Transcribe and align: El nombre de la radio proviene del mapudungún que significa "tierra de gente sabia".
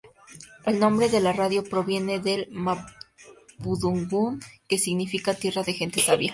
El 0.71 0.79
nombre 0.79 1.09
de 1.09 1.19
la 1.21 1.31
radio 1.31 1.63
proviene 1.63 2.19
del 2.19 2.49
mapudungún 2.51 4.39
que 4.67 4.79
significa 4.79 5.35
"tierra 5.35 5.61
de 5.61 5.73
gente 5.73 5.99
sabia". 5.99 6.29